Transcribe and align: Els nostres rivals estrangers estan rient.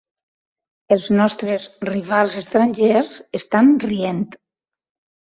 Els 0.95 1.05
nostres 1.19 1.69
rivals 1.91 2.39
estrangers 2.43 3.23
estan 3.45 3.73
rient. 3.89 4.29